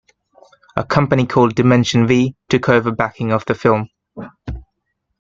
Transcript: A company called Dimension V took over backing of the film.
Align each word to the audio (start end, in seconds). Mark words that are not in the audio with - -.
A 0.75 0.83
company 0.83 1.27
called 1.27 1.53
Dimension 1.53 2.07
V 2.07 2.35
took 2.49 2.69
over 2.69 2.91
backing 2.91 3.31
of 3.31 3.45
the 3.45 3.53
film. 3.53 3.87